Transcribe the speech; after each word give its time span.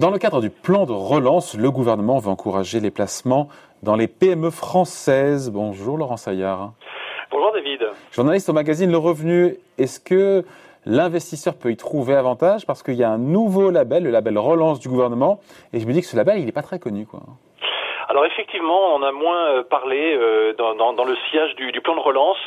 Dans 0.00 0.10
le 0.10 0.16
cadre 0.16 0.40
du 0.40 0.48
plan 0.48 0.86
de 0.86 0.92
relance, 0.92 1.54
le 1.54 1.70
gouvernement 1.70 2.16
veut 2.20 2.30
encourager 2.30 2.80
les 2.80 2.90
placements 2.90 3.48
dans 3.82 3.96
les 3.96 4.08
PME 4.08 4.48
françaises. 4.48 5.50
Bonjour 5.52 5.98
Laurent 5.98 6.16
Saillard. 6.16 6.72
Bonjour 7.30 7.52
David. 7.52 7.80
Journaliste 8.10 8.48
au 8.48 8.54
magazine 8.54 8.90
Le 8.90 8.96
Revenu, 8.96 9.58
est-ce 9.76 10.00
que 10.00 10.42
l'investisseur 10.86 11.52
peut 11.54 11.70
y 11.70 11.76
trouver 11.76 12.14
avantage? 12.14 12.64
Parce 12.64 12.82
qu'il 12.82 12.94
y 12.94 13.04
a 13.04 13.10
un 13.10 13.18
nouveau 13.18 13.68
label, 13.68 14.04
le 14.04 14.10
label 14.10 14.38
relance 14.38 14.80
du 14.80 14.88
gouvernement, 14.88 15.38
et 15.74 15.80
je 15.80 15.86
me 15.86 15.92
dis 15.92 16.00
que 16.00 16.06
ce 16.06 16.16
label, 16.16 16.38
il 16.38 16.46
n'est 16.46 16.52
pas 16.52 16.62
très 16.62 16.78
connu. 16.78 17.04
quoi. 17.04 17.20
Alors 18.10 18.26
effectivement, 18.26 18.96
on 18.96 19.02
a 19.04 19.12
moins 19.12 19.50
euh, 19.50 19.62
parlé 19.62 20.16
euh, 20.16 20.52
dans, 20.58 20.74
dans, 20.74 20.92
dans, 20.94 21.04
le 21.04 21.14
sillage 21.28 21.54
du, 21.54 21.70
du, 21.70 21.80
plan 21.80 21.94
de 21.94 22.00
relance. 22.00 22.38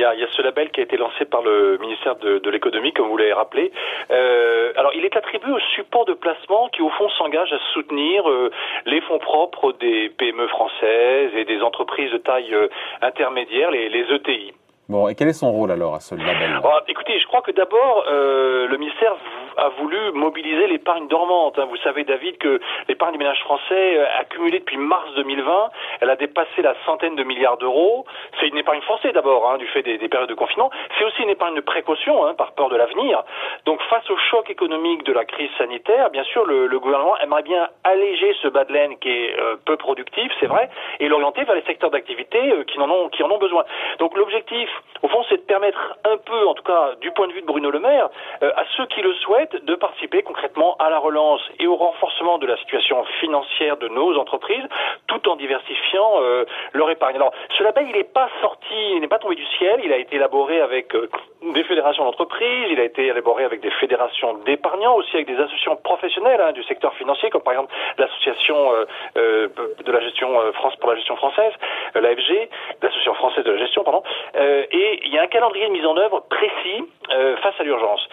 Il 0.00 0.04
y, 0.04 0.06
a, 0.06 0.14
il 0.14 0.20
y, 0.20 0.24
a, 0.24 0.28
ce 0.34 0.40
label 0.40 0.70
qui 0.70 0.80
a 0.80 0.84
été 0.84 0.96
lancé 0.96 1.26
par 1.26 1.42
le 1.42 1.76
ministère 1.76 2.16
de, 2.16 2.38
de 2.38 2.48
l'économie, 2.48 2.90
comme 2.94 3.08
vous 3.08 3.18
l'avez 3.18 3.34
rappelé. 3.34 3.70
Euh, 4.10 4.72
alors 4.76 4.92
il 4.94 5.04
est 5.04 5.14
attribué 5.14 5.52
au 5.52 5.58
support 5.76 6.06
de 6.06 6.14
placement 6.14 6.70
qui 6.70 6.80
au 6.80 6.88
fond 6.88 7.10
s'engage 7.18 7.52
à 7.52 7.58
soutenir 7.74 8.26
euh, 8.26 8.50
les 8.86 9.02
fonds 9.02 9.18
propres 9.18 9.72
des 9.72 10.08
PME 10.08 10.48
françaises 10.48 11.32
et 11.36 11.44
des 11.44 11.60
entreprises 11.60 12.10
de 12.12 12.16
taille 12.16 12.54
euh, 12.54 12.68
intermédiaire, 13.02 13.70
les, 13.72 13.90
les 13.90 14.10
ETI. 14.10 14.54
Bon, 14.88 15.06
et 15.06 15.14
quel 15.14 15.28
est 15.28 15.34
son 15.34 15.52
rôle 15.52 15.70
alors 15.70 15.94
à 15.94 16.00
ce 16.00 16.14
label? 16.14 16.58
Oh, 16.64 16.68
Écoutez, 16.88 17.20
je 17.20 17.26
crois 17.26 17.42
que 17.42 17.50
d'abord, 17.52 18.04
le 18.08 18.76
ministère 18.78 19.14
a 19.56 19.68
voulu 19.70 20.12
mobiliser 20.12 20.66
l'épargne 20.66 21.08
dormante. 21.08 21.58
Hein. 21.58 21.66
Vous 21.68 21.76
savez, 21.78 22.04
David, 22.04 22.38
que 22.38 22.60
l'épargne 22.88 23.12
des 23.12 23.18
ménages 23.18 23.40
français 23.40 23.98
euh, 23.98 24.06
accumulée 24.18 24.60
depuis 24.60 24.76
mars 24.76 25.12
2020, 25.16 25.70
elle 26.00 26.10
a 26.10 26.16
dépassé 26.16 26.62
la 26.62 26.74
centaine 26.86 27.16
de 27.16 27.24
milliards 27.24 27.56
d'euros. 27.58 28.04
C'est 28.38 28.48
une 28.48 28.58
épargne 28.58 28.80
forcée 28.82 29.12
d'abord, 29.12 29.50
hein, 29.50 29.58
du 29.58 29.66
fait 29.68 29.82
des, 29.82 29.98
des, 29.98 30.08
périodes 30.08 30.28
de 30.28 30.34
confinement. 30.34 30.70
C'est 30.98 31.04
aussi 31.04 31.22
une 31.22 31.30
épargne 31.30 31.54
de 31.54 31.60
précaution, 31.60 32.26
hein, 32.26 32.34
par 32.34 32.52
peur 32.52 32.68
de 32.68 32.76
l'avenir. 32.76 33.22
Donc, 33.66 33.80
face 33.82 34.08
au 34.10 34.16
choc 34.30 34.50
économique 34.50 35.04
de 35.04 35.12
la 35.12 35.24
crise 35.24 35.50
sanitaire, 35.58 36.10
bien 36.10 36.24
sûr, 36.24 36.44
le, 36.46 36.80
gouvernement 36.80 37.18
aimerait 37.18 37.42
bien 37.42 37.68
alléger 37.84 38.34
ce 38.40 38.48
bas 38.48 38.64
de 38.64 38.72
laine 38.72 38.98
qui 38.98 39.10
est 39.10 39.38
euh, 39.38 39.56
peu 39.66 39.76
productif, 39.76 40.32
c'est 40.40 40.46
vrai, 40.46 40.70
et 40.98 41.08
l'orienter 41.08 41.44
vers 41.44 41.54
les 41.54 41.62
secteurs 41.62 41.90
d'activité 41.90 42.38
euh, 42.38 42.64
qui 42.64 42.78
en 42.80 42.90
ont 43.30 43.38
besoin. 43.38 43.64
Donc, 43.98 44.16
l'objectif 44.16 44.70
au 45.02 45.08
fond, 45.08 45.22
c'est 45.28 45.36
de 45.36 45.42
permettre 45.42 45.98
un 46.04 46.16
peu, 46.16 46.46
en 46.46 46.54
tout 46.54 46.62
cas 46.62 46.94
du 47.00 47.10
point 47.12 47.28
de 47.28 47.32
vue 47.32 47.42
de 47.42 47.46
Bruno 47.46 47.70
Le 47.70 47.80
Maire, 47.80 48.08
à 48.42 48.64
ceux 48.76 48.86
qui 48.86 49.00
le 49.02 49.12
souhaitent, 49.14 49.39
de 49.46 49.74
participer 49.74 50.22
concrètement 50.22 50.76
à 50.78 50.90
la 50.90 50.98
relance 50.98 51.40
et 51.58 51.66
au 51.66 51.76
renforcement 51.76 52.38
de 52.38 52.46
la 52.46 52.56
situation 52.58 53.04
financière 53.20 53.76
de 53.76 53.88
nos 53.88 54.16
entreprises, 54.18 54.64
tout 55.06 55.28
en 55.28 55.36
diversifiant 55.36 56.20
euh, 56.20 56.44
leur 56.72 56.90
épargne. 56.90 57.16
Alors, 57.16 57.32
ce 57.56 57.62
label, 57.62 57.86
il 57.88 57.96
n'est 57.96 58.04
pas 58.04 58.28
sorti, 58.40 58.74
il 58.94 59.00
n'est 59.00 59.08
pas 59.08 59.18
tombé 59.18 59.34
du 59.34 59.46
ciel, 59.58 59.80
il 59.84 59.92
a 59.92 59.96
été 59.96 60.16
élaboré 60.16 60.60
avec 60.60 60.94
euh, 60.94 61.08
des 61.54 61.64
fédérations 61.64 62.04
d'entreprises, 62.04 62.68
il 62.70 62.80
a 62.80 62.84
été 62.84 63.06
élaboré 63.06 63.44
avec 63.44 63.60
des 63.60 63.70
fédérations 63.70 64.34
d'épargnants, 64.44 64.96
aussi 64.96 65.14
avec 65.14 65.26
des 65.26 65.36
associations 65.36 65.76
professionnelles 65.76 66.40
hein, 66.40 66.52
du 66.52 66.62
secteur 66.64 66.94
financier, 66.94 67.30
comme 67.30 67.42
par 67.42 67.54
exemple 67.54 67.72
l'association 67.98 68.72
euh, 69.16 69.48
de 69.84 69.92
la 69.92 70.00
gestion 70.00 70.28
France 70.52 70.76
pour 70.76 70.90
la 70.90 70.96
gestion 70.96 71.16
française, 71.16 71.52
l'AFG, 71.94 72.48
l'association 72.82 73.14
française 73.14 73.44
de 73.44 73.52
la 73.52 73.58
gestion, 73.58 73.84
pardon, 73.84 74.02
et 74.34 75.00
il 75.04 75.12
y 75.12 75.18
a 75.18 75.22
un 75.22 75.26
calendrier 75.26 75.66
de 75.66 75.72
mise 75.72 75.86
en 75.86 75.96
œuvre 75.96 76.20
précis 76.28 76.84
euh, 77.12 77.36
face 77.38 77.54
à 77.58 77.64
l'urgence. 77.64 78.08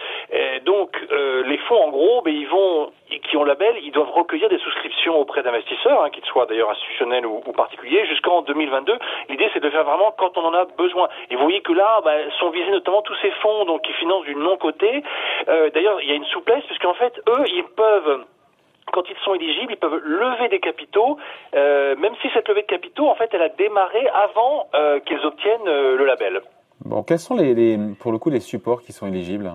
Donc 0.64 0.90
euh, 1.10 1.42
les 1.44 1.58
fonds, 1.58 1.82
en 1.86 1.88
gros, 1.88 2.20
ben, 2.22 2.34
ils 2.34 2.46
vont, 2.46 2.90
qui 3.28 3.36
ont 3.36 3.44
label, 3.44 3.74
ils 3.82 3.92
doivent 3.92 4.10
recueillir 4.10 4.48
des 4.48 4.58
souscriptions 4.58 5.18
auprès 5.18 5.42
d'investisseurs, 5.42 6.02
hein, 6.02 6.10
qu'ils 6.10 6.24
soient 6.24 6.46
d'ailleurs 6.46 6.70
institutionnels 6.70 7.26
ou, 7.26 7.40
particuliers, 7.52 8.06
jusqu'en 8.06 8.42
2022. 8.42 8.98
L'idée, 9.30 9.48
c'est 9.54 9.60
de 9.60 9.70
faire 9.70 9.84
vraiment 9.84 10.14
quand 10.18 10.36
on 10.36 10.44
en 10.44 10.54
a 10.54 10.64
besoin. 10.76 11.08
Et 11.30 11.36
vous 11.36 11.42
voyez 11.42 11.62
que 11.62 11.72
là, 11.72 12.00
ben, 12.04 12.30
sont 12.38 12.50
visés 12.50 12.70
notamment 12.70 13.02
tous 13.02 13.16
ces 13.22 13.30
fonds 13.42 13.64
donc 13.64 13.82
qui 13.82 13.92
financent 13.94 14.26
du 14.26 14.34
non-côté. 14.34 15.02
Euh, 15.48 15.70
d'ailleurs, 15.70 16.00
il 16.02 16.08
y 16.08 16.12
a 16.12 16.16
une 16.16 16.26
souplesse, 16.26 16.64
puisqu'en 16.66 16.94
fait, 16.94 17.18
eux, 17.28 17.44
ils 17.46 17.64
peuvent 17.76 18.24
quand 18.92 19.02
ils 19.08 19.16
sont 19.24 19.34
éligibles, 19.34 19.72
ils 19.72 19.78
peuvent 19.78 20.00
lever 20.02 20.48
des 20.48 20.60
capitaux, 20.60 21.18
euh, 21.54 21.94
même 21.96 22.14
si 22.22 22.28
cette 22.32 22.48
levée 22.48 22.62
de 22.62 22.66
capitaux, 22.66 23.08
en 23.08 23.14
fait, 23.14 23.28
elle 23.32 23.42
a 23.42 23.50
démarré 23.50 24.06
avant 24.08 24.66
euh, 24.74 24.98
qu'ils 25.00 25.20
obtiennent 25.26 25.68
euh, 25.68 25.96
le 25.96 26.06
label. 26.06 26.40
Bon, 26.84 27.02
quels 27.02 27.18
sont 27.18 27.36
les, 27.36 27.76
pour 28.00 28.12
le 28.12 28.18
coup 28.18 28.30
les 28.30 28.40
supports 28.40 28.80
qui 28.80 28.92
sont 28.92 29.06
éligibles? 29.06 29.50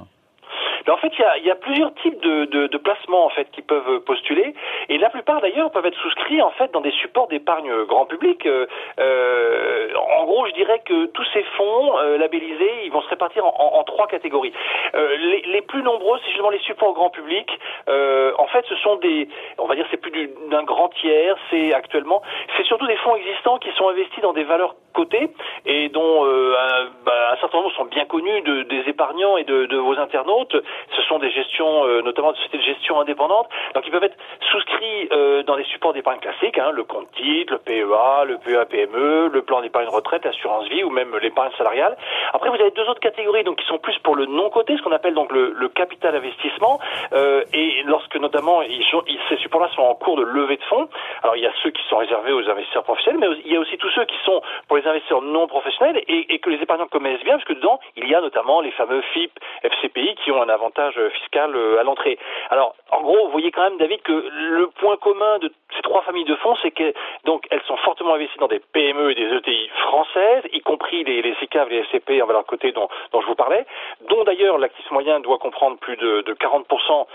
En 0.90 0.98
fait, 0.98 1.12
il 1.18 1.22
y 1.22 1.24
a, 1.24 1.38
y 1.40 1.52
a 1.52 1.56
plusieurs 1.56 1.94
types 1.96 2.22
de, 2.22 2.46
de, 2.46 2.68
de, 2.68 2.78
placements 2.78 3.26
en 3.26 3.30
fait 3.30 3.50
qui 3.52 3.62
peuvent 3.62 4.00
postuler, 4.02 4.54
et 4.90 4.98
la 4.98 5.10
plupart 5.10 5.42
d'ailleurs 5.42 5.72
peuvent 5.72 5.86
être 5.86 6.00
souscrits 6.00 6.42
en 6.42 6.52
fait 6.52 6.72
dans 6.72 6.82
des 6.82 6.92
supports 6.92 7.28
d'épargne 7.28 7.72
grand 7.86 8.06
public. 8.06 8.46
Euh, 8.46 9.88
en 9.96 10.26
gros, 10.26 10.46
je 10.48 10.54
dirais 10.54 10.82
que 10.86 11.06
tous 11.08 11.26
ces 11.34 11.44
fonds 11.58 11.98
euh, 12.00 12.18
labellisés, 12.18 12.86
ils 12.86 12.92
vont 12.92 13.02
se 13.02 13.10
répartir 13.10 13.46
en, 13.46 13.80
en, 13.80 13.84
trois 13.84 14.08
catégories. 14.08 14.54
Euh, 14.96 15.16
les, 15.18 15.42
les, 15.42 15.62
plus 15.62 15.84
nombreux, 15.84 16.20
c'est 16.24 16.30
justement 16.30 16.50
les 16.50 16.60
supports 16.60 16.94
grand 16.94 17.10
public. 17.10 17.48
Euh, 17.90 18.32
en 18.38 18.48
fait, 18.48 18.66
ce 18.68 18.76
sont 18.78 18.96
des, 18.98 19.28
on 19.58 19.68
va 19.68 19.76
dire, 19.76 19.86
c'est 19.92 19.98
plus 19.98 20.12
d'un 20.50 20.64
grand 20.64 20.90
tiers. 20.90 21.36
C'est 21.50 21.74
actuellement, 21.74 22.22
c'est 22.58 22.64
surtout 22.66 22.88
des 22.88 22.98
fonds 22.98 23.16
existants 23.16 23.58
qui 23.60 23.72
sont 23.72 23.90
investis 23.90 24.22
dans 24.22 24.34
des 24.34 24.44
valeurs 24.44 24.76
cotées 24.94 25.30
et 25.66 25.90
dont 25.90 26.26
euh, 26.26 26.56
un, 26.58 26.90
bah, 27.06 27.32
un, 27.34 27.38
certain 27.38 27.58
nombre 27.58 27.72
sont 27.74 27.86
bien 27.86 28.06
connus 28.06 28.42
de, 28.42 28.64
des 28.64 28.84
épargnants 28.88 29.38
et 29.38 29.44
de, 29.44 29.66
de 29.66 29.78
vos 29.78 29.98
internautes 29.98 30.56
ce 30.96 31.02
sont 31.04 31.20
des 31.20 31.32
gestions, 31.32 31.86
euh, 31.86 32.02
notamment 32.02 32.32
de 32.32 32.38
sociétés 32.38 32.58
de 32.58 32.64
gestion 32.64 33.00
indépendantes, 33.00 33.48
donc 33.74 33.86
ils 33.86 33.92
peuvent 33.92 34.04
être 34.04 34.18
souscrits 34.52 35.08
euh, 35.12 35.44
dans 35.44 35.56
des 35.56 35.64
supports 35.66 35.94
d'épargne 35.94 36.20
classiques, 36.20 36.58
hein, 36.58 36.72
le 36.72 36.84
compte 36.84 37.12
titre, 37.12 37.54
le 37.54 37.60
PEA, 37.60 38.26
le 38.26 38.38
PEA 38.38 38.66
PME, 38.66 39.30
le 39.32 39.42
plan 39.42 39.62
d'épargne 39.62 39.88
retraite, 39.88 40.26
assurance 40.26 40.68
vie 40.68 40.84
ou 40.84 40.90
même 40.90 41.16
l'épargne 41.22 41.52
salariale. 41.58 41.98
Après, 42.34 42.50
vous 42.50 42.56
avez 42.56 42.72
deux 42.72 42.88
autres 42.90 43.00
catégories, 43.00 43.44
donc 43.44 43.58
qui 43.58 43.66
sont 43.66 43.78
plus 43.78 43.98
pour 44.00 44.16
le 44.16 44.26
non 44.26 44.50
coté, 44.50 44.78
ce 44.78 44.82
qu'on 44.82 44.92
appelle 44.92 45.14
donc 45.14 45.32
le, 45.32 45.54
le 45.56 45.70
capital 45.70 46.16
investissement, 46.16 46.80
euh, 47.14 47.44
et 47.54 47.84
lorsque 47.86 48.16
notamment 48.16 48.62
ils 48.62 48.84
sont, 48.86 49.04
ils, 49.08 49.20
ces 49.30 49.38
supports-là 49.38 49.70
sont 49.76 49.82
en 49.82 49.96
cours 49.96 50.18
de 50.18 50.24
levée 50.24 50.58
de 50.58 50.64
fonds. 50.64 50.90
Alors 51.22 51.36
il 51.36 51.44
y 51.44 51.48
a 51.48 51.52
ceux 51.62 51.72
qui 51.72 51.82
sont 51.90 51.98
réservés 51.98 52.32
aux 52.32 52.50
investisseurs 52.50 52.84
professionnels, 52.84 53.20
mais 53.20 53.28
il 53.46 53.52
y 53.52 53.56
a 53.56 53.60
aussi 53.60 53.78
tous 53.78 53.90
ceux 53.92 54.06
qui 54.06 54.18
sont 54.26 54.42
pour 54.68 54.78
les 54.78 54.88
investisseurs 54.88 55.22
non 55.22 55.48
professionnels 55.48 56.04
et, 56.08 56.34
et 56.34 56.40
que 56.40 56.50
les 56.50 56.62
épargnants 56.62 56.88
connaissent 56.88 57.24
bien, 57.24 57.34
parce 57.36 57.46
que 57.46 57.54
dedans 57.54 57.80
il 57.96 58.08
y 58.08 58.16
a 58.16 58.22
notamment 58.22 58.62
les 58.62 58.72
fameux 58.72 59.02
FIP, 59.14 59.32
FCPI 59.64 60.16
qui 60.24 60.32
ont 60.32 60.42
un 60.42 60.50
avantage 60.50 60.63
fiscal 61.12 61.56
euh, 61.56 61.80
à 61.80 61.84
l'entrée. 61.84 62.18
Alors, 62.50 62.76
en 62.92 63.02
gros, 63.02 63.26
vous 63.26 63.32
voyez 63.32 63.52
quand 63.52 63.64
même, 63.64 63.78
David, 63.78 64.02
que 64.02 64.12
le 64.12 64.68
point 64.68 64.98
commun 64.98 65.40
de 65.40 65.52
ces 65.76 65.82
trois 65.82 66.02
familles 66.04 66.26
de 66.26 66.36
fonds, 66.36 66.56
c'est 66.62 66.72
que 66.72 66.94
sont 67.68 67.78
fortement 67.78 68.16
investies 68.16 68.40
dans 68.40 68.48
des 68.48 68.60
PME 68.60 69.12
et 69.12 69.16
des 69.16 69.36
ETI 69.36 69.70
françaises, 69.88 70.44
y 70.52 70.62
compris 70.62 71.04
les, 71.04 71.22
les 71.22 71.34
les 71.70 71.84
SCP 71.86 72.22
en 72.22 72.26
valeur 72.26 72.46
côté 72.46 72.72
dont, 72.72 72.90
je 73.14 73.26
vous 73.26 73.36
parlais, 73.36 73.66
dont 74.10 74.24
d'ailleurs 74.24 74.58
l'actif 74.58 74.90
moyen 74.92 75.20
doit 75.20 75.38
comprendre 75.38 75.78
plus 75.78 75.96
de, 75.98 76.22
de 76.22 76.34
40% 76.34 77.06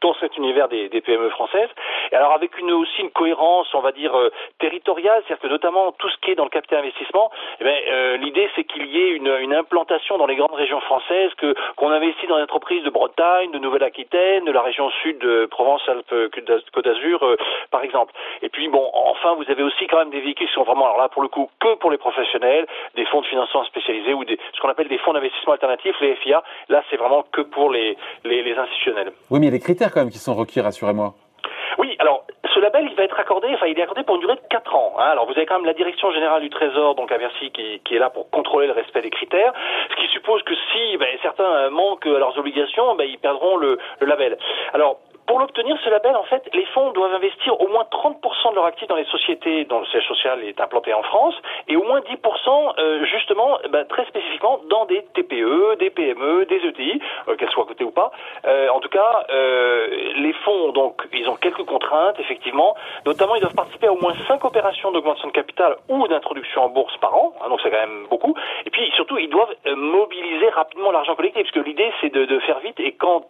dans 0.00 0.14
cet 0.14 0.36
univers 0.36 0.68
des, 0.68 0.88
PME 0.88 1.30
françaises. 1.30 1.68
Alors 2.12 2.32
avec 2.32 2.58
une 2.58 2.70
aussi 2.72 3.00
une 3.00 3.10
cohérence, 3.10 3.72
on 3.74 3.80
va 3.80 3.92
dire 3.92 4.14
euh, 4.14 4.30
territoriale, 4.58 5.22
c'est-à-dire 5.26 5.42
que 5.42 5.48
notamment 5.48 5.92
tout 5.92 6.10
ce 6.10 6.16
qui 6.18 6.30
est 6.30 6.34
dans 6.34 6.44
le 6.44 6.50
capital 6.50 6.80
investissement, 6.80 7.30
eh 7.60 7.64
bien, 7.64 7.74
euh, 7.88 8.16
l'idée 8.18 8.50
c'est 8.54 8.64
qu'il 8.64 8.86
y 8.86 8.98
ait 8.98 9.10
une, 9.10 9.32
une, 9.40 9.54
implantation 9.54 10.18
dans 10.18 10.26
les 10.26 10.36
grandes 10.36 10.54
régions 10.54 10.80
françaises, 10.80 11.30
que 11.38 11.54
qu'on 11.76 11.90
investit 11.90 12.26
dans 12.26 12.36
les 12.36 12.42
entreprises 12.42 12.84
de 12.84 12.90
Bretagne, 12.90 13.50
de 13.50 13.58
Nouvelle-Aquitaine, 13.58 14.44
de 14.44 14.52
la 14.52 14.60
région 14.60 14.90
sud 15.02 15.18
de 15.18 15.46
Provence-Alpes-Côte 15.46 16.84
d'Azur, 16.84 17.22
euh, 17.22 17.36
par 17.70 17.82
exemple. 17.82 18.12
Et 18.42 18.50
puis 18.50 18.68
bon, 18.68 18.90
enfin 18.92 19.34
vous 19.34 19.50
avez 19.50 19.62
aussi 19.62 19.86
quand 19.86 19.98
même 19.98 20.10
des 20.10 20.20
véhicules 20.20 20.48
qui 20.48 20.54
sont 20.54 20.64
vraiment 20.64 20.86
alors 20.86 20.98
là 20.98 21.08
pour 21.08 21.22
le 21.22 21.28
coup 21.28 21.48
que 21.60 21.74
pour 21.76 21.90
les 21.90 21.98
professionnels, 21.98 22.66
des 22.94 23.06
fonds 23.06 23.22
de 23.22 23.26
financement 23.26 23.64
spécialisés 23.64 24.12
ou 24.12 24.24
des, 24.24 24.38
ce 24.54 24.60
qu'on 24.60 24.68
appelle 24.68 24.88
des 24.88 24.98
fonds 24.98 25.14
d'investissement 25.14 25.54
alternatifs, 25.54 25.96
les 26.00 26.16
FIA. 26.16 26.42
Là 26.68 26.82
c'est 26.90 26.96
vraiment 26.96 27.24
que 27.32 27.40
pour 27.40 27.70
les, 27.70 27.96
les, 28.24 28.42
les 28.42 28.54
institutionnels. 28.54 29.12
Oui, 29.30 29.40
mais 29.40 29.46
il 29.46 29.52
y 29.52 29.54
a 29.54 29.58
des 29.58 29.64
critères 29.64 29.90
quand 29.92 30.00
même 30.00 30.10
qui 30.10 30.18
sont 30.18 30.34
requis, 30.34 30.60
rassurez-moi. 30.60 31.14
Oui, 31.78 31.96
alors 31.98 32.24
ce 32.54 32.60
label, 32.60 32.86
il 32.90 32.94
va 32.94 33.04
être 33.04 33.18
accordé, 33.18 33.48
enfin, 33.54 33.66
il 33.66 33.78
est 33.78 33.82
accordé 33.82 34.02
pour 34.02 34.16
une 34.16 34.20
durée 34.20 34.34
de 34.34 34.48
4 34.50 34.74
ans. 34.74 34.94
Hein. 34.98 35.10
Alors, 35.12 35.26
vous 35.26 35.32
avez 35.32 35.46
quand 35.46 35.56
même 35.56 35.66
la 35.66 35.74
direction 35.74 36.10
générale 36.12 36.42
du 36.42 36.50
Trésor, 36.50 36.94
donc 36.94 37.10
à 37.10 37.18
Bercy, 37.18 37.50
qui, 37.50 37.80
qui, 37.84 37.96
est 37.96 37.98
là 37.98 38.10
pour 38.10 38.30
contrôler 38.30 38.66
le 38.66 38.72
respect 38.72 39.00
des 39.00 39.10
critères, 39.10 39.52
ce 39.90 39.96
qui 39.96 40.08
suppose 40.08 40.42
que 40.42 40.54
si 40.54 40.96
ben, 40.98 41.08
certains 41.22 41.70
manquent 41.70 42.06
à 42.06 42.18
leurs 42.18 42.38
obligations, 42.38 42.94
ben, 42.94 43.08
ils 43.08 43.18
perdront 43.18 43.56
le, 43.56 43.78
le 44.00 44.06
label. 44.06 44.36
Alors, 44.74 44.98
pour 45.26 45.38
l'obtenir, 45.38 45.76
ce 45.84 45.88
label, 45.88 46.16
en 46.16 46.24
fait, 46.24 46.48
les 46.52 46.64
fonds 46.66 46.90
doivent 46.90 47.14
investir 47.14 47.60
au 47.60 47.68
moins 47.68 47.84
30% 47.90 48.50
de 48.50 48.54
leur 48.56 48.66
actif 48.66 48.88
dans 48.88 48.96
les 48.96 49.04
sociétés 49.04 49.64
dont 49.64 49.80
le 49.80 49.86
siège 49.86 50.06
social 50.06 50.42
est 50.44 50.60
implanté 50.60 50.92
en 50.92 51.02
France 51.02 51.34
et 51.68 51.76
au 51.76 51.84
moins 51.84 52.00
10% 52.00 52.74
euh, 52.78 53.04
justement, 53.04 53.58
bah, 53.70 53.84
très 53.84 54.04
spécifiquement, 54.06 54.60
dans 54.68 54.84
des 54.86 55.02
TPE, 55.14 55.76
des 55.78 55.90
PME, 55.90 56.46
des 56.46 56.56
ETI, 56.56 57.00
euh, 57.28 57.36
qu'elles 57.36 57.50
soient 57.50 57.64
cotées 57.64 57.84
ou 57.84 57.90
pas. 57.90 58.12
Euh, 58.44 58.68
en 58.68 58.80
tout 58.80 58.88
cas, 58.88 59.26
euh, 59.30 59.88
les 60.16 60.32
fonds, 60.44 60.72
donc, 60.72 61.02
ils 61.12 61.28
ont 61.28 61.36
quelques 61.36 61.64
contraintes, 61.64 62.18
effectivement. 62.18 62.74
Notamment, 63.06 63.34
ils 63.36 63.40
doivent 63.40 63.54
participer 63.54 63.86
à 63.86 63.92
au 63.92 64.00
moins 64.00 64.14
5 64.26 64.44
opérations 64.44 64.90
d'augmentation 64.92 65.28
de 65.28 65.32
capital 65.32 65.76
ou 65.88 66.08
d'introduction 66.08 66.64
en 66.64 66.68
bourse 66.68 66.96
par 66.98 67.14
an, 67.14 67.34
hein, 67.42 67.48
donc 67.48 67.60
c'est 67.62 67.70
quand 67.70 67.86
même 67.86 68.06
beaucoup. 68.10 68.34
Et 68.66 68.70
puis, 68.70 68.90
surtout, 68.96 69.18
ils 69.18 69.30
doivent 69.30 69.54
mobiliser 69.76 70.48
rapidement 70.50 70.90
l'argent 70.90 71.14
collecté, 71.14 71.42
parce 71.42 71.52
que 71.52 71.60
l'idée 71.60 71.90
c'est 72.00 72.12
de, 72.12 72.24
de, 72.24 72.38
faire 72.40 72.58
vite 72.60 72.78
et 72.80 72.92
quand 72.92 73.28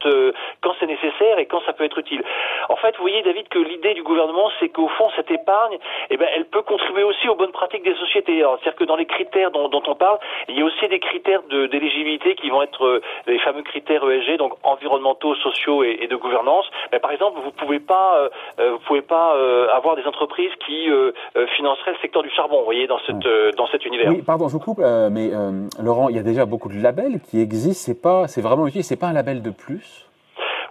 quand 0.61 0.73
c'est 0.81 0.87
nécessaire 0.87 1.39
et 1.39 1.47
quand 1.47 1.61
ça 1.67 1.73
peut 1.73 1.82
être 1.85 1.99
utile. 1.99 2.23
En 2.69 2.77
fait, 2.77 2.95
vous 2.97 3.03
voyez, 3.03 3.23
David, 3.23 3.49
que 3.49 3.59
l'idée 3.59 3.95
du 3.95 4.03
gouvernement, 4.03 4.51
c'est 4.61 4.69
qu'au 4.69 4.89
fond, 4.89 5.09
cette 5.17 5.31
épargne, 5.31 5.79
eh 6.11 6.17
ben, 6.17 6.29
elle 6.35 6.47
peut 6.47 6.63
contribuer 6.63 7.05
aussi 7.05 7.29
aux 7.29 7.35
bonnes 7.35 7.53
pratiques 7.53 7.85
des 7.85 7.95
sociétés. 7.95 8.39
C'est-à-dire 8.39 8.77
que 8.77 8.85
dans 8.85 8.97
les 8.97 9.07
critères 9.07 9.51
dont, 9.51 9.69
dont, 9.69 9.83
on 9.87 9.95
parle, 9.95 10.19
il 10.49 10.59
y 10.59 10.63
a 10.63 10.65
aussi 10.65 10.89
des 10.89 11.01
critères 11.01 11.43
d'éligibilité 11.43 12.35
qui 12.35 12.51
vont 12.51 12.63
être 12.63 13.01
les 13.27 13.39
fameux 13.41 13.63
critères 13.63 14.09
ESG, 14.09 14.39
donc 14.39 14.55
environnementaux, 14.63 15.35
sociaux 15.37 15.83
et, 15.85 15.99
et 16.03 16.07
de 16.07 16.17
gouvernance. 16.17 16.67
Mais 16.93 16.99
par 16.99 17.11
exemple, 17.11 17.41
vous 17.43 17.53
pouvez 17.53 17.81
pas, 17.81 18.29
vous 18.59 18.79
pouvez 18.87 19.03
pas 19.03 19.35
avoir 19.75 19.97
des 19.97 20.05
entreprises 20.05 20.53
qui 20.67 20.89
financeraient 21.57 21.93
le 21.93 21.99
secteur 21.99 22.23
du 22.23 22.31
charbon, 22.31 22.59
vous 22.59 22.65
voyez, 22.65 22.87
dans 22.87 22.99
cette 23.07 23.57
dans 23.57 23.67
cet 23.69 23.85
univers. 23.87 24.09
Oui, 24.09 24.23
pardon, 24.23 24.49
je 24.49 24.53
vous 24.53 24.61
coupe, 24.61 24.79
mais 24.79 25.31
Laurent, 25.83 26.09
il 26.09 26.17
y 26.17 26.19
a 26.19 26.23
déjà 26.23 26.47
beaucoup 26.47 26.69
de 26.69 26.81
labels 26.81 27.21
qui 27.21 27.41
existent. 27.41 27.83
C'est 27.85 28.01
pas, 28.01 28.29
c'est 28.29 28.41
vraiment 28.41 28.67
utile. 28.67 28.85
C'est 28.85 28.97
pas 28.97 29.09
un 29.09 29.13
label 29.13 29.43
de 29.43 29.51
plus? 29.51 30.07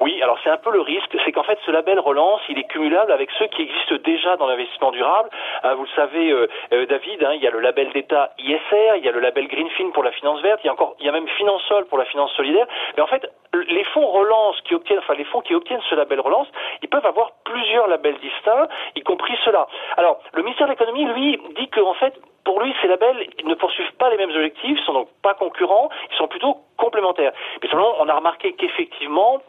Oui, 0.01 0.19
alors 0.24 0.39
c'est 0.44 0.50
un 0.50 0.57
peu 0.57 0.71
le 0.71 0.81
risque, 0.81 1.15
c'est 1.24 1.31
qu'en 1.31 1.44
fait 1.44 1.59
ce 1.63 1.69
label 1.69 2.00
relance, 2.00 2.42
il 2.50 2.57
est 2.57 2.63
cumulable 2.63 3.12
avec 3.12 3.30
ceux 3.38 3.45
qui 3.45 3.62
existent 3.62 3.98
déjà 4.03 4.36
dans 4.36 4.48
l'investissement 4.48 4.89
durable. 4.89 5.30
Hein, 5.62 5.75
vous 5.75 5.83
le 5.83 5.89
savez, 5.95 6.31
euh, 6.31 6.50
euh, 6.74 6.88
David, 6.88 7.24
hein, 7.24 7.33
il 7.36 7.44
y 7.44 7.48
a 7.48 7.51
le 7.51 7.59
label 7.59 7.92
d'État 7.92 8.31
ISR, 8.39 8.98
il 8.98 9.06
y 9.06 9.09
a 9.09 9.12
le 9.12 9.19
label 9.19 9.48
Greenfin 9.48 9.92
pour 9.94 10.03
la 10.03 10.12
finance 10.12 10.42
verte, 10.42 10.59
il 10.63 10.68
y 10.68 10.69
a 10.69 10.74
encore, 10.74 10.95
il 11.00 11.06
y 11.06 11.09
a 11.09 11.12
même 11.12 11.27
Finansol 11.27 11.86
pour 11.86 12.00
la 12.00 12.06
finance 12.06 12.31
solidaire. 12.31 12.65
Mais 12.98 13.03
en 13.03 13.07
fait, 13.07 13.31
les 13.53 13.83
fonds 13.94 14.07
relance 14.07 14.59
qui 14.62 14.74
obtiennent, 14.74 14.98
enfin 14.98 15.13
les 15.13 15.24
fonds 15.25 15.42
qui 15.42 15.53
obtiennent 15.53 15.81
ce 15.88 15.94
label 15.94 16.19
relance, 16.19 16.47
ils 16.81 16.89
peuvent 16.89 17.06
avoir 17.06 17.33
plusieurs 17.45 17.88
labels 17.88 18.18
distincts, 18.21 18.69
y 18.95 19.01
compris 19.01 19.38
cela. 19.45 19.68
Alors, 19.97 20.19
le 20.33 20.42
ministère 20.42 20.65
de 20.65 20.71
l'économie, 20.71 21.06
lui, 21.06 21.39
dit 21.59 21.68
qu'en 21.68 21.94
fait, 21.94 22.19
pour 22.44 22.59
lui, 22.59 22.74
ces 22.81 22.88
labels 22.88 23.27
ne 23.44 23.54
poursuivent 23.54 23.94
pas 24.00 24.09
les 24.09 24.18
mêmes 24.18 24.31
objectifs, 24.31 24.80
sont 24.80 24.94
donc 24.94 25.09
pas 25.21 25.36
concurrents, 25.36 25.89
ils 26.12 26.18
sont 26.18 26.27
plutôt 26.27 26.57
complémentaires. 26.77 27.33
Mais 27.62 27.69
simplement, 27.69 27.94
on 28.00 28.09
a 28.09 28.15
remarqué 28.15 28.54
qu'effectivement, 28.54 29.42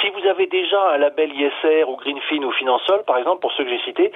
si 0.00 0.10
vous 0.10 0.26
avez 0.28 0.46
déjà 0.46 0.92
un 0.94 0.98
label 0.98 1.30
ISR 1.32 1.84
ou 1.88 1.96
Greenfin 1.96 2.42
ou 2.42 2.50
Finansol, 2.52 3.02
par 3.06 3.18
exemple, 3.18 3.40
pour 3.40 3.52
ceux 3.52 3.64
que 3.64 3.70
j'ai 3.70 3.80
cités, 3.80 4.12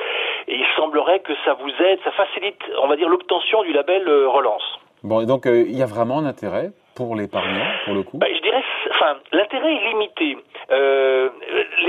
il 0.48 0.64
semblerait 0.76 1.20
que 1.20 1.32
ça 1.44 1.54
vous 1.54 1.70
aide, 1.70 1.98
ça 2.04 2.10
facilite, 2.12 2.60
on 2.82 2.88
va 2.88 2.96
dire, 2.96 3.08
l'obtention 3.08 3.62
du 3.62 3.72
label 3.72 4.06
euh, 4.08 4.28
relance. 4.28 4.78
Bon, 5.02 5.20
et 5.20 5.26
donc 5.26 5.46
euh, 5.46 5.64
il 5.66 5.76
y 5.76 5.82
a 5.82 5.86
vraiment 5.86 6.18
un 6.18 6.26
intérêt 6.26 6.70
pour 6.94 7.16
l'épargnant, 7.16 7.66
pour 7.84 7.94
le 7.94 8.02
coup? 8.02 8.18
Bah, 8.18 8.26
Je 8.34 8.40
dirais, 8.40 8.62
enfin, 8.90 9.16
l'intérêt 9.32 9.74
est 9.74 9.88
limité. 9.90 10.38
Euh, 10.70 11.03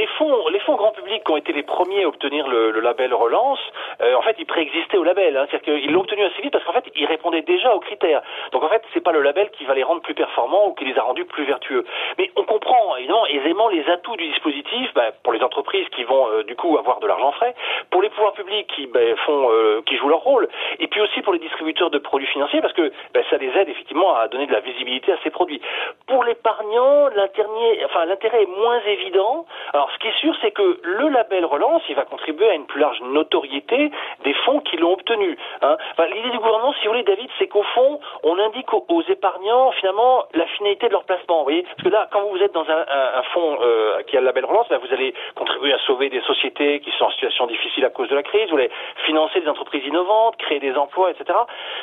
les 0.06 0.12
fonds, 0.18 0.48
les 0.50 0.60
fonds 0.60 0.76
grand 0.76 0.92
public 0.92 1.24
qui 1.24 1.32
ont 1.32 1.38
été 1.38 1.52
les 1.52 1.64
premiers 1.64 2.04
à 2.04 2.08
obtenir 2.08 2.48
le, 2.48 2.80
label 2.80 3.14
relance, 3.14 3.60
euh, 4.02 4.14
en 4.16 4.22
fait, 4.22 4.36
ils 4.38 4.46
préexistaient 4.46 4.98
au 4.98 5.04
label. 5.04 5.36
Hein, 5.36 5.48
C'est-à-dire 5.50 5.82
qu'ils 5.82 5.92
l'ont 5.92 6.02
obtenu 6.02 6.24
assez 6.24 6.42
vite 6.44 6.52
parce 6.52 6.64
qu'en 6.64 6.74
fait, 6.74 6.86
ils 6.96 7.06
répondaient 7.06 7.42
déjà 7.42 7.74
aux 7.74 7.80
critères. 7.80 8.22
Donc 8.52 8.64
en 8.64 8.70
fait, 8.70 8.84
c'est 8.94 9.02
pas 9.02 9.12
le 9.12 9.22
label 9.22 9.50
qui 9.52 9.66
va 9.66 9.74
les 9.74 9.82
rendre 9.82 10.02
plus 10.02 10.14
performants 10.14 10.68
ou 10.68 10.74
qui 10.74 10.86
les 10.86 10.98
a 11.00 11.02
rendus 11.02 11.26
plus 11.26 11.46
vertueux. 11.46 11.86
Mais 12.20 12.30
on 12.36 12.44
comprend 12.44 12.96
évidemment 12.98 13.26
aisément 13.26 13.68
les 13.70 13.90
atouts 13.90 14.16
du 14.16 14.28
dispositif 14.28 14.94
bah, 14.94 15.12
pour 15.24 15.34
les 15.34 15.42
entreprises 15.42 15.88
qui 15.90 16.04
vont 16.04 16.28
euh, 16.30 16.44
du 16.44 16.56
coup 16.56 16.78
avoir 16.78 17.00
de 17.00 17.08
l'argent 17.08 17.32
frais, 17.32 17.56
pour 17.90 18.04
les 18.04 18.10
pouvoirs 18.10 18.34
publics 18.34 18.68
qui 18.76 18.86
bah, 18.86 19.00
font, 19.26 19.50
euh, 19.50 19.82
qui 19.88 19.98
jouent 19.98 20.10
leur 20.10 20.22
rôle, 20.22 20.48
et 20.80 20.88
puis 20.88 21.02
aussi 21.02 21.22
pour 21.22 21.34
les 21.34 21.40
distributeurs 21.40 21.90
de 21.90 21.98
produits 21.98 22.28
financiers 22.28 22.62
parce 22.62 22.74
que 22.74 22.92
bah, 23.14 23.22
ça 23.30 23.38
les 23.38 23.50
aide 23.58 23.70
effectivement 23.70 24.16
à 24.16 24.28
donner 24.28 24.46
de 24.46 24.54
la 24.54 24.60
visibilité 24.60 25.12
à 25.12 25.18
ces 25.24 25.32
produits. 25.32 25.62
Pour 26.06 26.24
l'épargnant, 26.24 27.08
l'intérêt, 27.16 27.86
enfin 27.86 28.06
est 28.06 28.58
moins 28.58 28.80
évident. 28.86 29.46
Alors 29.74 29.90
ce 29.96 30.00
qui 30.00 30.08
est 30.08 30.20
sûr, 30.20 30.36
c'est 30.42 30.52
que 30.52 30.80
le 30.84 31.08
label 31.08 31.46
relance, 31.46 31.82
il 31.88 31.96
va 31.96 32.04
contribuer 32.04 32.50
à 32.50 32.54
une 32.54 32.66
plus 32.66 32.82
large 32.82 33.00
notoriété 33.02 33.92
des 34.24 34.34
fonds 34.46 34.60
qui 34.60 34.76
l'ont 34.76 34.94
obtenu. 34.94 35.38
Hein. 35.62 35.78
L'idée 36.14 36.32
du 36.32 36.38
gouvernement, 36.38 36.74
si 36.74 36.86
vous 36.86 36.92
voulez, 36.92 37.04
David, 37.04 37.30
c'est 37.40 37.48
qu'au 37.48 37.64
fond, 37.64 38.00
on 38.24 38.38
indique 38.40 38.74
aux, 38.74 38.86
aux, 38.90 39.02
épargnants 39.04 39.72
finalement 39.72 40.26
la 40.34 40.46
finalité 40.48 40.88
de 40.88 40.92
leur 40.92 41.06
placement. 41.06 41.38
Vous 41.40 41.44
voyez, 41.44 41.64
parce 41.64 41.84
que 41.84 41.90
là, 41.90 42.10
quand 42.12 42.24
vous 42.24 42.42
êtes 42.42 42.54
dans 42.54 42.70
un, 42.70 42.86
un, 42.90 43.20
un 43.20 43.24
fonds 43.34 43.58
euh, 43.62 44.02
qui 44.04 44.18
a 44.18 44.20
le 44.20 44.26
label 44.26 44.46
relance, 44.46 44.68
ben, 44.70 44.80
vous 44.80 44.94
allez 44.94 45.14
contribuer 45.36 45.74
à 45.74 45.80
sauver 45.80 46.10
des 46.10 46.22
sociétés 46.22 46.82
qui 46.82 46.92
sont 46.98 47.06
en 47.06 47.12
situation 47.12 47.48
difficile 47.48 47.86
à 47.86 47.90
cause 47.90 48.10
de 48.10 48.16
la 48.16 48.24
crise. 48.24 48.50
Vous 48.50 48.58
allez 48.58 48.72
financer 49.06 49.40
des 49.40 49.48
entreprises 49.48 49.86
innovantes, 49.86 50.36
créer 50.38 50.60
des 50.60 50.76
emplois, 50.76 51.12
etc. 51.12 51.38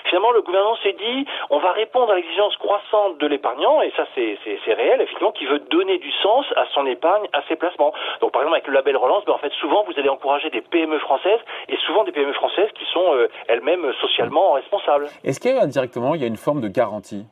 Finalement, 0.04 0.32
le 0.32 0.42
gouvernement 0.42 0.76
s'est 0.82 0.96
dit, 0.98 1.26
on 1.50 1.58
va 1.58 1.72
répondre 1.72 2.12
à 2.12 2.16
l'exigence 2.16 2.56
croissante 2.56 3.18
de 3.18 3.26
l'épargnant, 3.26 3.80
et 3.80 3.92
ça, 3.96 4.04
c'est 4.14 4.74
réel, 4.74 5.00
effectivement, 5.00 5.32
qui 5.32 5.46
veut 5.46 5.60
donner 5.60 5.98
du 5.98 6.12
sens 6.22 6.46
à 6.56 6.66
son 6.74 6.86
épargne, 6.86 7.26
à 7.32 7.42
ses 7.48 7.56
placements. 7.56 7.92
Donc, 8.20 8.32
par 8.32 8.42
exemple, 8.42 8.56
avec 8.56 8.68
le 8.68 8.74
label 8.74 8.96
relance, 8.96 9.24
ben, 9.24 9.32
en 9.32 9.38
fait, 9.38 9.52
souvent, 9.60 9.84
vous 9.84 9.92
allez 9.96 10.08
encourager 10.08 10.50
des 10.50 10.60
PME 10.60 10.98
françaises 10.98 11.40
et 11.68 11.76
souvent 11.86 12.04
des 12.04 12.12
PME 12.12 12.32
françaises 12.32 12.70
qui 12.74 12.84
sont 12.92 13.14
euh, 13.14 13.28
elles-mêmes 13.48 13.92
socialement 14.00 14.52
responsables. 14.52 15.06
Est-ce 15.24 15.40
qu'indirectement, 15.40 16.14
il 16.14 16.20
y 16.20 16.24
a 16.24 16.28
une 16.28 16.36
forme 16.36 16.60
de 16.60 16.68
garantie? 16.68 17.26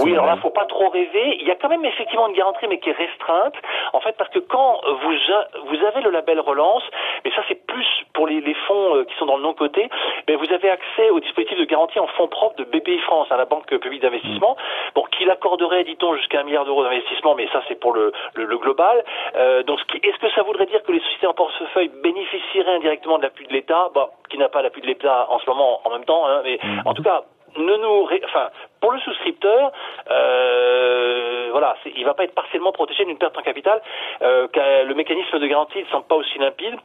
Oui, 0.00 0.12
alors 0.12 0.26
là, 0.26 0.36
faut 0.36 0.50
pas 0.50 0.66
trop 0.66 0.88
rêver. 0.88 1.36
Il 1.40 1.46
y 1.46 1.50
a 1.50 1.54
quand 1.54 1.68
même 1.68 1.84
effectivement 1.84 2.28
une 2.28 2.34
garantie, 2.34 2.66
mais 2.68 2.78
qui 2.78 2.90
est 2.90 2.96
restreinte. 2.96 3.54
En 3.92 4.00
fait, 4.00 4.16
parce 4.16 4.30
que 4.30 4.38
quand 4.38 4.80
vous 4.84 5.14
vous 5.66 5.84
avez 5.84 6.00
le 6.02 6.10
label 6.10 6.40
relance, 6.40 6.82
mais 7.24 7.30
ça 7.32 7.42
c'est 7.48 7.66
plus 7.66 7.86
pour 8.12 8.26
les, 8.26 8.40
les 8.40 8.54
fonds 8.66 8.96
euh, 8.96 9.04
qui 9.04 9.14
sont 9.16 9.26
dans 9.26 9.36
le 9.36 9.42
non 9.42 9.54
coté, 9.54 9.88
mais 10.28 10.36
vous 10.36 10.52
avez 10.52 10.70
accès 10.70 11.10
au 11.10 11.20
dispositif 11.20 11.58
de 11.58 11.64
garantie 11.64 11.98
en 11.98 12.06
fonds 12.08 12.28
propres 12.28 12.56
de 12.56 12.64
BPI 12.64 12.98
France, 13.00 13.28
à 13.30 13.34
hein, 13.34 13.38
la 13.38 13.44
banque 13.44 13.66
publique 13.66 14.02
d'investissement, 14.02 14.56
bon, 14.94 15.04
qui 15.16 15.24
l'accorderait, 15.24 15.84
dit-on, 15.84 16.14
jusqu'à 16.16 16.40
un 16.40 16.44
milliard 16.44 16.64
d'euros 16.64 16.82
d'investissement, 16.82 17.34
mais 17.34 17.48
ça 17.52 17.62
c'est 17.68 17.78
pour 17.78 17.92
le, 17.92 18.12
le, 18.34 18.44
le 18.44 18.58
global. 18.58 19.04
Euh, 19.36 19.62
donc, 19.62 19.80
est-ce 20.02 20.18
que 20.18 20.30
ça 20.34 20.42
voudrait 20.42 20.66
dire 20.66 20.82
que 20.82 20.92
les 20.92 21.00
sociétés 21.00 21.26
en 21.26 21.34
portefeuille 21.34 21.90
bénéficieraient 22.02 22.76
indirectement 22.76 23.18
de 23.18 23.22
l'appui 23.22 23.46
de 23.46 23.52
l'État, 23.52 23.90
bon, 23.94 24.08
qui 24.28 24.38
n'a 24.38 24.48
pas 24.48 24.62
l'appui 24.62 24.82
de 24.82 24.86
l'État 24.86 25.26
en 25.30 25.38
ce 25.38 25.48
moment, 25.48 25.80
en 25.84 25.90
même 25.90 26.04
temps, 26.04 26.26
hein, 26.26 26.42
mais 26.44 26.58
mmh. 26.62 26.82
en 26.84 26.94
tout 26.94 27.02
cas 27.02 27.24
ne 27.56 27.76
nous, 27.76 28.08
enfin, 28.24 28.50
pour 28.80 28.92
le 28.92 29.00
souscripteur, 29.00 29.72
euh, 30.10 31.48
voilà, 31.50 31.76
il 31.96 32.04
va 32.04 32.14
pas 32.14 32.24
être 32.24 32.34
partiellement 32.34 32.72
protégé 32.72 33.04
d'une 33.04 33.18
perte 33.18 33.36
en 33.36 33.42
capital. 33.42 33.80
Euh, 34.22 34.48
le 34.84 34.94
mécanisme 34.94 35.38
de 35.38 35.46
garantie 35.46 35.80
ne 35.80 35.86
semble 35.86 36.06
pas 36.06 36.16
aussi 36.16 36.38
limpide. 36.38 36.76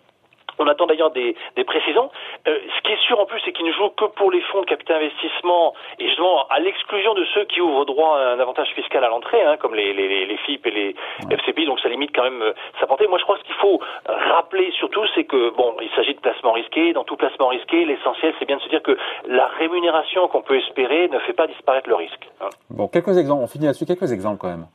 On 0.60 0.68
attend 0.68 0.86
d'ailleurs 0.86 1.12
des, 1.12 1.36
des, 1.56 1.64
précisions. 1.64 2.10
Euh, 2.48 2.58
ce 2.76 2.82
qui 2.82 2.94
est 2.94 3.02
sûr 3.08 3.20
en 3.20 3.26
plus, 3.26 3.42
c'est 3.44 3.52
qu'il 3.52 3.66
ne 3.66 3.72
joue 3.74 3.90
que 3.90 4.06
pour 4.06 4.32
les 4.32 4.42
fonds 4.42 4.62
de 4.62 4.66
capital 4.66 4.98
investissement 4.98 5.74
et 6.00 6.08
justement 6.08 6.48
à 6.50 6.60
l'exclusion 6.60 7.14
de 7.14 7.26
ceux 7.34 7.46
qui 7.46 7.62
ouvrent 7.62 7.86
droit 7.86 8.18
à 8.18 8.34
un 8.34 8.40
avantage 8.40 8.70
fiscal 8.70 9.04
à 9.04 9.10
l'entrée, 9.10 9.44
hein, 9.44 9.58
comme 9.58 9.76
les, 9.76 9.94
les, 9.94 10.26
les, 10.26 10.38
FIP 10.38 10.66
et 10.68 10.72
les. 10.72 10.96
FCPI. 11.30 11.66
Donc 11.66 11.80
ça 11.80 11.90
limite 11.90 12.12
quand 12.16 12.24
même 12.24 12.42
euh, 12.42 12.54
sa 12.80 12.88
portée. 12.88 13.08
Moi, 13.08 13.18
je 13.20 13.24
crois 13.24 13.36
que 13.36 13.42
ce 13.42 13.48
qu'il 13.48 13.56
faut 13.56 13.80
rappeler 14.06 14.72
surtout, 14.72 15.04
c'est 15.16 15.24
que 15.26 15.50
bon, 15.56 15.76
il 15.82 15.90
s'agit 15.96 16.14
de 16.14 16.20
placements 16.20 16.54
risqués. 16.54 16.94
Dans 16.94 17.04
tout 17.04 17.16
placement 17.16 17.48
risqué, 17.48 17.86
l'essentiel, 17.86 18.34
c'est 18.40 18.46
bien 18.46 18.58
de 18.58 18.62
se 18.62 18.70
dire 18.70 18.84
que 18.84 18.98
la 19.28 19.48
rémunération 19.48 20.28
qu'on 20.28 20.42
peut 20.42 20.58
espérer 20.58 21.08
ne 21.10 21.20
fait 21.20 21.34
pas 21.34 21.48
disparaître 21.48 21.90
le 21.90 21.96
risque. 21.96 22.30
Hein. 22.42 22.50
Bon, 22.70 22.88
quelques 22.88 23.18
exemples. 23.18 23.44
On 23.44 23.48
finit 23.48 23.66
là-dessus. 23.66 23.86
Quelques 23.86 24.12
exemples 24.12 24.40
quand 24.40 24.50
même. 24.50 24.66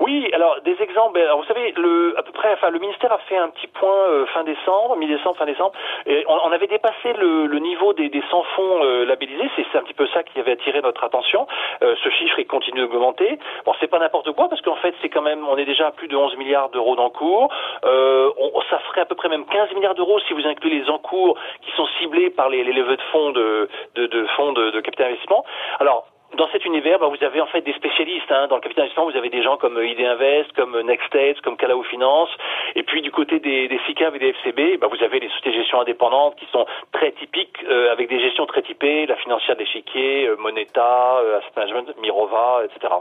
Oui, 0.00 0.28
alors 0.32 0.60
des 0.62 0.76
exemples. 0.82 1.20
Alors, 1.20 1.38
vous 1.38 1.44
savez, 1.44 1.72
le, 1.76 2.14
à 2.18 2.22
peu 2.22 2.32
près, 2.32 2.52
enfin, 2.52 2.70
le 2.70 2.78
ministère 2.78 3.12
a 3.12 3.18
fait 3.18 3.36
un 3.36 3.48
petit 3.48 3.66
point 3.66 4.08
euh, 4.10 4.26
fin 4.26 4.44
décembre, 4.44 4.96
mi-décembre, 4.96 5.36
fin 5.36 5.46
décembre. 5.46 5.72
Et 6.06 6.24
on, 6.28 6.38
on, 6.44 6.52
avait 6.52 6.66
dépassé 6.66 7.12
le, 7.18 7.46
le 7.46 7.58
niveau 7.58 7.92
des, 7.92 8.08
des 8.08 8.22
100 8.30 8.42
fonds 8.56 8.84
euh, 8.84 9.04
labellisés. 9.04 9.50
C'est 9.56 9.78
un 9.78 9.82
petit 9.82 9.94
peu 9.94 10.06
ça 10.08 10.22
qui 10.22 10.38
avait 10.40 10.52
attiré 10.52 10.80
notre 10.82 11.04
attention. 11.04 11.46
Euh, 11.82 11.94
ce 12.02 12.08
chiffre, 12.10 12.38
il 12.38 12.46
continue 12.46 12.80
d'augmenter. 12.80 13.38
Bon, 13.64 13.72
c'est 13.80 13.86
pas 13.86 13.98
n'importe 13.98 14.32
quoi 14.32 14.48
parce 14.48 14.62
qu'en 14.62 14.76
fait, 14.76 14.94
c'est 15.02 15.08
quand 15.08 15.22
même, 15.22 15.46
on 15.48 15.56
est 15.56 15.64
déjà 15.64 15.88
à 15.88 15.90
plus 15.90 16.08
de 16.08 16.16
11 16.16 16.36
milliards 16.36 16.70
d'euros 16.70 16.96
d'encours. 16.96 17.52
Euh, 17.84 18.30
ça 18.70 18.78
ferait 18.80 19.02
à 19.02 19.06
peu 19.06 19.14
près 19.14 19.28
même 19.28 19.46
15 19.46 19.72
milliards 19.74 19.94
d'euros 19.94 20.18
si 20.20 20.32
vous 20.32 20.46
incluez 20.46 20.80
les 20.80 20.90
encours 20.90 21.38
qui 21.62 21.70
sont 21.72 21.86
ciblés 21.98 22.30
par 22.30 22.48
les, 22.48 22.64
les 22.64 22.72
levées 22.72 22.96
de 22.96 23.02
fonds 23.12 23.30
de, 23.30 23.68
de, 23.94 24.06
de 24.06 24.26
fonds 24.36 24.52
de, 24.52 24.70
de 24.70 24.80
capital 24.80 25.08
investissement. 25.08 25.44
Alors 25.80 26.06
dans 26.36 26.48
cet 26.52 26.64
univers, 26.64 26.98
bah, 26.98 27.08
vous 27.08 27.24
avez 27.24 27.40
en 27.40 27.46
fait 27.46 27.62
des 27.62 27.72
spécialistes. 27.74 28.30
Hein. 28.30 28.46
Dans 28.48 28.56
le 28.56 28.60
capital 28.60 28.84
investissement, 28.84 29.10
vous 29.10 29.16
avez 29.16 29.30
des 29.30 29.42
gens 29.42 29.56
comme 29.56 29.78
ID 29.82 30.00
Invest, 30.00 30.52
comme 30.52 30.78
Next 30.82 31.06
States, 31.06 31.40
comme 31.42 31.56
Calao 31.56 31.82
Finance. 31.84 32.30
Et 32.74 32.82
puis 32.82 33.02
du 33.02 33.10
côté 33.10 33.40
des, 33.40 33.68
des 33.68 33.80
SICAV 33.86 34.16
et 34.16 34.18
des 34.18 34.32
FCB, 34.32 34.78
bah, 34.80 34.88
vous 34.90 35.02
avez 35.04 35.20
les 35.20 35.28
sociétés 35.28 35.50
de 35.50 35.56
gestion 35.56 35.80
indépendantes 35.80 36.36
qui 36.36 36.46
sont 36.52 36.66
très 36.92 37.12
typiques, 37.12 37.56
euh, 37.68 37.92
avec 37.92 38.08
des 38.08 38.20
gestions 38.20 38.46
très 38.46 38.62
typées, 38.62 39.06
la 39.06 39.16
financière 39.16 39.56
d'échiquier, 39.56 40.26
euh, 40.28 40.36
Moneta, 40.38 41.18
euh, 41.22 41.38
Asset 41.38 41.52
Management, 41.56 41.94
Mirova, 42.00 42.62
etc. 42.64 42.94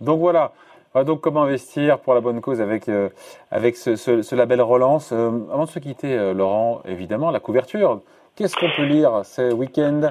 Donc 0.00 0.18
voilà. 0.18 0.52
Donc 0.94 1.22
comment 1.22 1.44
investir 1.44 1.98
pour 2.00 2.12
la 2.12 2.20
bonne 2.20 2.42
cause 2.42 2.60
avec 2.60 2.86
euh, 2.88 3.08
avec 3.50 3.76
ce, 3.76 3.96
ce, 3.96 4.34
label 4.34 4.60
relance. 4.60 5.10
Euh, 5.12 5.30
avant 5.50 5.64
de 5.64 5.70
se 5.70 5.78
quitter, 5.78 6.18
euh, 6.18 6.34
Laurent, 6.34 6.82
évidemment 6.86 7.30
la 7.30 7.40
couverture. 7.40 8.00
Qu'est-ce 8.36 8.56
qu'on 8.56 8.70
peut 8.76 8.84
lire 8.84 9.24
ce 9.24 9.52
week-end? 9.54 10.10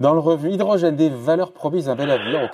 Dans 0.00 0.14
le 0.14 0.18
revue 0.18 0.50
Hydrogène, 0.50 0.96
des 0.96 1.10
valeurs 1.10 1.52
promises 1.52 1.88
un 1.88 1.94
bel 1.94 2.10
avenir, 2.10 2.50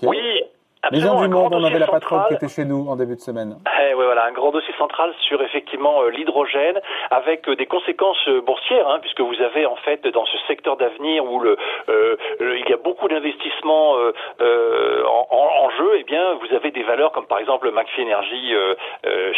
les 0.90 1.00
gens 1.00 1.20
du 1.20 1.28
monde, 1.28 1.54
on 1.54 1.64
avait 1.64 1.78
la 1.78 1.86
patronne 1.86 2.22
qui 2.28 2.34
était 2.34 2.48
chez 2.48 2.64
nous 2.64 2.86
en 2.88 2.96
début 2.96 3.16
de 3.16 3.20
semaine. 3.20 3.56
Eh, 3.80 3.94
ouais, 3.94 4.04
voilà, 4.04 4.26
un 4.26 4.32
grand 4.32 4.50
dossier 4.50 4.74
central 4.78 5.12
sur 5.20 5.42
effectivement 5.42 6.02
euh, 6.02 6.10
l'hydrogène, 6.10 6.80
avec 7.10 7.48
euh, 7.48 7.56
des 7.56 7.66
conséquences 7.66 8.28
euh, 8.28 8.40
boursières, 8.40 8.88
hein, 8.88 8.98
puisque 9.00 9.20
vous 9.20 9.40
avez 9.40 9.66
en 9.66 9.76
fait 9.76 10.06
dans 10.08 10.24
ce 10.26 10.38
secteur 10.46 10.76
d'avenir 10.76 11.24
où 11.24 11.40
le, 11.40 11.56
euh, 11.88 12.16
le, 12.40 12.58
il 12.58 12.68
y 12.68 12.72
a 12.72 12.76
beaucoup 12.76 13.08
d'investissements 13.08 13.96
euh, 14.40 15.04
en, 15.04 15.26
en, 15.30 15.70
jeu, 15.70 15.98
et 15.98 16.04
bien, 16.04 16.34
vous 16.34 16.54
avez 16.54 16.70
des 16.70 16.82
valeurs 16.82 17.12
comme 17.12 17.26
par 17.26 17.38
exemple 17.38 17.70
McPhee 17.70 18.02
Energy 18.02 18.54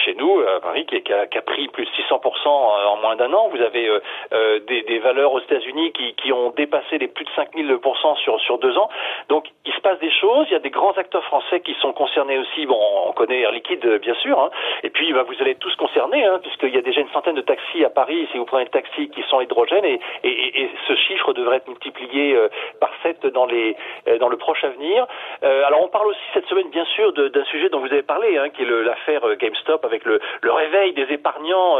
chez 0.04 0.14
nous, 0.14 0.40
à 0.40 0.60
Paris, 0.60 0.86
qui, 0.86 1.00
qui, 1.02 1.12
a, 1.12 1.26
qui, 1.26 1.38
a, 1.38 1.42
pris 1.42 1.68
plus 1.68 1.84
de 1.84 1.90
600% 1.90 2.48
en 2.48 2.96
moins 2.98 3.16
d'un 3.16 3.32
an. 3.32 3.48
Vous 3.48 3.60
avez 3.60 3.88
des, 4.66 4.82
des, 4.82 4.98
valeurs 4.98 5.32
aux 5.32 5.40
États-Unis 5.40 5.92
qui, 5.92 6.14
qui, 6.14 6.32
ont 6.32 6.50
dépassé 6.50 6.98
les 6.98 7.08
plus 7.08 7.24
de 7.24 7.30
5000% 7.30 8.16
sur, 8.16 8.40
sur 8.40 8.58
deux 8.58 8.76
ans. 8.76 8.88
Donc, 9.28 9.46
il 9.64 9.72
se 9.72 9.80
passe 9.80 9.98
des 10.00 10.10
choses. 10.10 10.46
Il 10.50 10.52
y 10.52 10.56
a 10.56 10.60
des 10.60 10.70
grands 10.70 10.92
acteurs 10.92 11.24
français 11.24 11.37
qui 11.64 11.74
sont 11.80 11.92
concernés 11.92 12.38
aussi. 12.38 12.66
Bon, 12.66 12.78
on 13.06 13.12
connaît 13.12 13.40
Air 13.40 13.52
Liquide, 13.52 13.86
bien 14.00 14.14
sûr. 14.14 14.38
Hein. 14.38 14.50
Et 14.82 14.90
puis, 14.90 15.12
bah, 15.12 15.24
vous 15.26 15.34
allez 15.40 15.54
tous 15.56 15.74
concernés, 15.76 16.24
hein, 16.24 16.38
puisqu'il 16.42 16.74
y 16.74 16.78
a 16.78 16.82
déjà 16.82 17.00
une 17.00 17.10
centaine 17.10 17.34
de 17.34 17.40
taxis 17.40 17.84
à 17.84 17.90
Paris, 17.90 18.28
si 18.32 18.38
vous 18.38 18.44
prenez 18.44 18.64
le 18.64 18.70
taxi, 18.70 19.08
qui 19.10 19.22
sont 19.28 19.40
hydrogène. 19.40 19.84
Et, 19.84 20.00
et, 20.24 20.62
et 20.62 20.70
ce 20.86 20.94
chiffre 20.94 21.32
devrait 21.32 21.56
être 21.56 21.68
multiplié 21.68 22.34
euh, 22.34 22.48
par 22.80 22.90
7 23.02 23.26
dans, 23.26 23.46
les, 23.46 23.76
euh, 24.08 24.18
dans 24.18 24.28
le 24.28 24.36
proche 24.36 24.64
avenir. 24.64 25.06
Euh, 25.42 25.62
alors, 25.66 25.82
on 25.82 25.88
parle 25.88 26.08
aussi 26.08 26.20
cette 26.34 26.46
semaine, 26.46 26.68
bien 26.70 26.84
sûr, 26.84 27.12
d'un 27.12 27.44
sujet 27.44 27.68
dont 27.68 27.80
vous 27.80 27.92
avez 27.92 28.02
parlé, 28.02 28.36
hein, 28.38 28.48
qui 28.50 28.62
est 28.62 28.66
l'affaire 28.66 29.22
GameStop, 29.36 29.84
avec 29.84 30.04
le, 30.04 30.20
le, 30.42 30.52
réveil 30.52 30.92
des 30.92 31.06
épargnants 31.12 31.76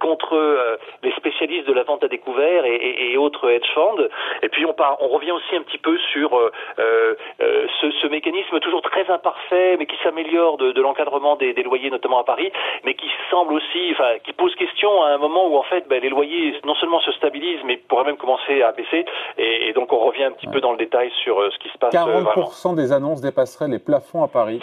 contre 0.00 0.78
les 1.02 1.12
spécialistes 1.12 1.68
de 1.68 1.72
la 1.72 1.84
vente 1.84 2.02
à 2.02 2.08
découvert 2.08 2.64
et, 2.64 3.12
et 3.12 3.16
autres 3.16 3.48
hedge 3.48 3.68
funds. 3.74 4.08
Et 4.42 4.48
puis, 4.48 4.64
on, 4.66 4.72
part, 4.72 4.96
on 5.00 5.08
revient 5.08 5.32
aussi 5.32 5.54
un 5.54 5.62
petit 5.62 5.78
peu 5.78 5.96
sur 6.12 6.38
ce, 6.78 7.90
ce, 7.90 8.06
mécanisme 8.08 8.58
toujours 8.60 8.82
très 8.82 8.95
imparfait, 9.08 9.76
mais 9.78 9.86
qui 9.86 9.96
s'améliore 10.02 10.56
de, 10.56 10.72
de 10.72 10.82
l'encadrement 10.82 11.36
des, 11.36 11.52
des, 11.52 11.62
loyers, 11.62 11.90
notamment 11.90 12.18
à 12.18 12.24
Paris, 12.24 12.50
mais 12.84 12.94
qui 12.94 13.06
semble 13.30 13.52
aussi, 13.52 13.92
enfin, 13.92 14.18
qui 14.24 14.32
pose 14.32 14.54
question 14.56 15.02
à 15.02 15.08
un 15.10 15.18
moment 15.18 15.48
où 15.48 15.56
en 15.56 15.62
fait 15.62 15.86
ben, 15.88 16.00
les 16.00 16.08
loyers 16.08 16.54
non 16.64 16.74
seulement 16.76 17.00
se 17.00 17.12
stabilisent, 17.12 17.64
mais 17.64 17.76
pourraient 17.76 18.04
même 18.04 18.16
commencer 18.16 18.62
à 18.62 18.72
baisser. 18.72 19.04
Et, 19.38 19.68
et 19.68 19.72
donc 19.72 19.92
on 19.92 19.98
revient 19.98 20.24
un 20.24 20.32
petit 20.32 20.46
peu 20.48 20.60
dans 20.60 20.72
le 20.72 20.78
détail 20.78 21.10
sur 21.22 21.40
euh, 21.40 21.50
ce 21.50 21.58
qui 21.58 21.68
se 21.68 21.78
passe. 21.78 21.94
40% 21.94 22.72
euh, 22.72 22.76
des 22.76 22.92
annonces 22.92 23.20
dépasseraient 23.20 23.68
les 23.68 23.78
plafonds 23.78 24.22
à 24.22 24.28
Paris. 24.28 24.60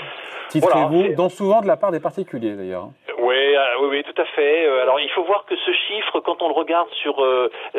Titrez-vous, 0.49 1.15
dont 1.15 1.29
souvent 1.29 1.61
de 1.61 1.67
la 1.67 1.77
part 1.77 1.91
des 1.91 1.99
particuliers 1.99 2.55
d'ailleurs. 2.55 2.89
Oui, 3.19 3.35
euh, 3.55 3.79
oui, 3.81 3.87
oui, 3.91 4.03
tout 4.03 4.21
à 4.21 4.25
fait. 4.25 4.67
Alors 4.81 4.99
il 4.99 5.09
faut 5.11 5.23
voir 5.23 5.45
que 5.45 5.55
ce 5.55 5.71
chiffre, 5.71 6.19
quand 6.19 6.41
on 6.41 6.47
le 6.47 6.53
regarde 6.53 6.89
sur 7.01 7.15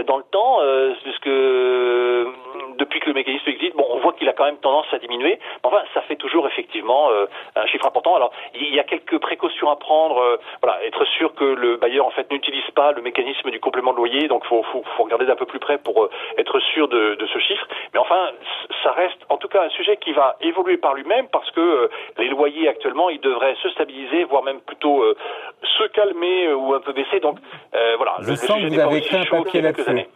dans 0.07 0.17
le 0.17 0.25
temps, 0.31 0.61
puisque 1.03 1.29
depuis 2.79 3.01
que 3.01 3.07
le 3.07 3.15
mécanisme 3.15 3.49
existe, 3.49 3.77
bon, 3.77 3.87
on 3.91 3.99
voit 3.99 4.13
qu'il 4.13 4.29
a 4.29 4.33
quand 4.33 4.45
même 4.45 4.59
tendance 4.59 4.87
à 4.93 4.99
diminuer. 4.99 5.39
Enfin, 5.63 5.83
ça 5.93 6.01
fait 6.03 6.17
toujours 6.17 6.47
effectivement 6.47 7.09
un 7.57 7.67
chiffre 7.67 7.87
important. 7.87 8.15
Alors, 8.15 8.33
il 8.55 8.75
y 8.75 8.81
a 8.81 8.85
quelques 8.85 9.19
précautions 9.19 9.71
à 9.71 9.77
prendre. 9.77 10.39
voilà, 10.63 10.85
être 10.85 11.05
sûr 11.05 11.35
que 11.35 11.45
le 11.45 11.77
bailleur 11.77 12.07
en 12.07 12.11
fait 12.11 12.31
n'utilise 12.31 12.69
pas 12.75 12.93
le 12.93 13.03
mécanisme 13.03 13.51
du 13.51 13.61
complément 13.61 13.93
de 13.93 13.99
loyer. 13.99 14.29
Donc, 14.29 14.45
faut, 14.47 14.63
faut, 14.65 14.83
faut 14.97 15.05
regarder 15.05 15.27
d'un 15.27 15.37
peu 15.37 15.47
plus 15.47 15.59
près 15.61 15.79
pour 15.79 16.09
être 16.39 16.61
sûr 16.61 16.89
de, 16.89 17.15
de, 17.15 17.27
ce 17.27 17.39
chiffre. 17.39 17.67
Mais 17.93 18.01
enfin, 18.01 18.31
ça 18.83 18.93
reste 18.93 19.19
en 19.29 19.37
tout 19.37 19.49
cas 19.49 19.65
un 19.65 19.71
sujet 19.71 19.97
qui 19.97 20.13
va 20.13 20.37
évoluer 20.41 20.77
par 20.77 20.95
lui-même 20.95 21.29
parce 21.29 21.51
que 21.53 21.91
les 22.19 22.29
loyers 22.29 22.69
actuellement, 22.69 23.11
ils 23.11 23.21
devraient 23.21 23.57
se 23.63 23.69
stabiliser, 23.71 24.25
voire 24.25 24.43
même 24.43 24.61
plutôt 24.61 25.05
se 25.79 25.89
calmer 25.89 26.53
ou 26.53 26.75
un 26.75 26.81
peu 26.81 26.93
baisser. 26.93 27.21
Donc, 27.21 27.39
voilà. 27.97 28.17
Je 28.21 28.35
sens 28.35 28.61
que 28.61 28.69
vous 28.69 28.79
avez 28.79 28.99
écrit 28.99 29.17
un 29.17 29.25
papier 29.25 29.63
là-dessus. 29.63 30.07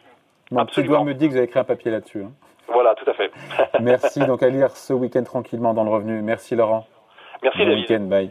Mon 0.51 0.65
petit 0.65 0.83
doigt 0.83 1.05
me 1.05 1.15
dit 1.15 1.27
que 1.27 1.33
vous 1.33 1.37
avez 1.37 1.47
écrit 1.47 1.61
un 1.61 1.65
papier 1.65 1.91
là-dessus. 1.91 2.23
Hein. 2.23 2.33
Voilà, 2.69 2.95
tout 2.95 3.09
à 3.11 3.15
fait. 3.15 3.31
Merci. 3.81 4.21
Donc 4.21 4.43
à 4.43 4.49
lire 4.49 4.71
ce 4.71 4.93
week-end 4.93 5.25
tranquillement 5.25 5.75
dans 5.75 5.85
le 5.85 5.91
revenu. 5.91 6.23
Merci 6.23 6.55
Laurent. 6.55 6.87
Merci 7.43 7.65
bon 7.65 7.75
week-end. 7.75 8.01
Bye. 8.01 8.31